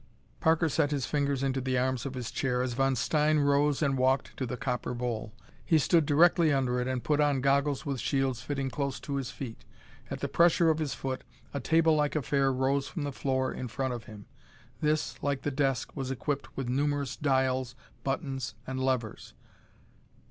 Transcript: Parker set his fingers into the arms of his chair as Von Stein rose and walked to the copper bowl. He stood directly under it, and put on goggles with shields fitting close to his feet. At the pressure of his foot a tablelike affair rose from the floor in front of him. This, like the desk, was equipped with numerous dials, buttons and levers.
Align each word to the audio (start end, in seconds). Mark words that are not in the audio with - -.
Parker 0.39 0.67
set 0.67 0.89
his 0.89 1.05
fingers 1.05 1.43
into 1.43 1.61
the 1.61 1.77
arms 1.77 2.07
of 2.07 2.15
his 2.15 2.31
chair 2.31 2.63
as 2.63 2.73
Von 2.73 2.95
Stein 2.95 3.37
rose 3.37 3.83
and 3.83 3.99
walked 3.99 4.35
to 4.35 4.47
the 4.47 4.57
copper 4.57 4.95
bowl. 4.95 5.31
He 5.63 5.77
stood 5.77 6.07
directly 6.07 6.51
under 6.51 6.81
it, 6.81 6.87
and 6.87 7.03
put 7.03 7.19
on 7.19 7.39
goggles 7.39 7.85
with 7.85 7.99
shields 7.99 8.41
fitting 8.41 8.71
close 8.71 8.99
to 9.01 9.17
his 9.17 9.29
feet. 9.29 9.63
At 10.09 10.19
the 10.21 10.27
pressure 10.27 10.71
of 10.71 10.79
his 10.79 10.95
foot 10.95 11.23
a 11.53 11.59
tablelike 11.59 12.15
affair 12.15 12.51
rose 12.51 12.87
from 12.87 13.03
the 13.03 13.11
floor 13.13 13.53
in 13.53 13.67
front 13.67 13.93
of 13.93 14.05
him. 14.05 14.25
This, 14.81 15.21
like 15.21 15.43
the 15.43 15.51
desk, 15.51 15.95
was 15.95 16.09
equipped 16.09 16.57
with 16.57 16.67
numerous 16.67 17.15
dials, 17.15 17.75
buttons 18.03 18.55
and 18.65 18.79
levers. 18.83 19.35